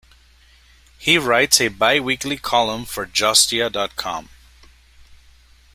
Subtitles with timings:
[0.97, 4.29] He writes a biweekly column for justia dot com.